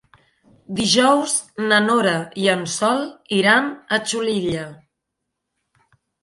Dijous 0.77 1.35
na 1.71 1.77
Nora 1.87 2.13
i 2.45 2.49
en 2.55 2.63
Sol 2.77 3.05
iran 3.41 3.69
a 3.71 4.01
Xulilla. 4.13 4.65